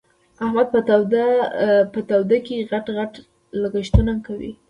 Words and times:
احمد 0.43 0.67
په 1.93 2.01
توده 2.09 2.37
کې؛ 2.45 2.57
غټ 2.71 2.85
غټ 2.97 3.13
لګښتونه 3.61 4.13
کوي. 4.25 4.51